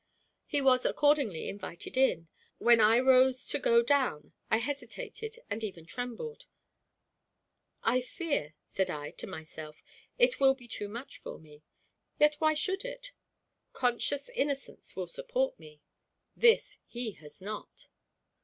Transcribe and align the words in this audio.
He 0.47 0.61
was 0.63 0.83
accordingly 0.83 1.47
invited 1.47 1.95
in. 1.95 2.27
When 2.57 2.81
I 2.81 2.97
rose 2.97 3.45
to 3.49 3.59
go 3.59 3.83
down, 3.83 4.33
I 4.49 4.57
hesitated, 4.57 5.37
and 5.47 5.63
even 5.63 5.85
trembled. 5.85 6.47
"I 7.83 8.01
fear," 8.01 8.55
said 8.67 8.89
I 8.89 9.11
to 9.11 9.27
myself, 9.27 9.83
"it 10.17 10.39
will 10.39 10.55
be 10.55 10.67
too 10.67 10.89
much 10.89 11.19
for 11.19 11.37
me; 11.37 11.61
yet 12.17 12.33
why 12.39 12.55
should 12.55 12.83
it? 12.83 13.11
Conscious 13.73 14.29
innocence 14.29 14.95
will 14.95 15.05
support 15.05 15.59
me. 15.59 15.83
This 16.35 16.79
he 16.87 17.11
has 17.19 17.39
not." 17.39 17.87